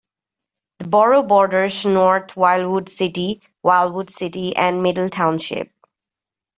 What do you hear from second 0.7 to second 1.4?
The borough